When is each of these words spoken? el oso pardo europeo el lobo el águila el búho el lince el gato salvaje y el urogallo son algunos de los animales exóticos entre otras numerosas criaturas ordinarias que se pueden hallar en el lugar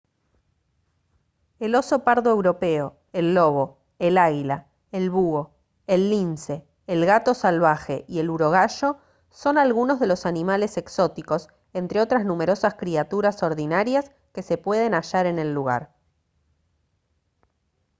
el 1.59 1.75
oso 1.75 2.03
pardo 2.03 2.31
europeo 2.31 2.97
el 3.13 3.35
lobo 3.35 3.77
el 3.99 4.17
águila 4.17 4.67
el 4.91 5.11
búho 5.11 5.51
el 5.85 6.09
lince 6.09 6.65
el 6.87 7.05
gato 7.05 7.35
salvaje 7.35 8.03
y 8.07 8.17
el 8.17 8.31
urogallo 8.31 8.97
son 9.29 9.59
algunos 9.59 9.99
de 9.99 10.07
los 10.07 10.25
animales 10.25 10.75
exóticos 10.77 11.49
entre 11.73 12.01
otras 12.01 12.25
numerosas 12.25 12.73
criaturas 12.73 13.43
ordinarias 13.43 14.11
que 14.33 14.41
se 14.41 14.57
pueden 14.57 14.95
hallar 14.95 15.27
en 15.27 15.37
el 15.37 15.53
lugar 15.53 15.91